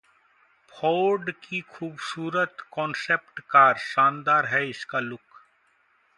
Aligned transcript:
Ford 0.71 1.31
की 1.43 1.59
खूबसूरत 1.69 2.65
concept 2.71 3.39
car, 3.49 3.77
शानदार 3.77 4.45
है 4.45 4.67
इसका 4.69 4.99
लुक 4.99 5.41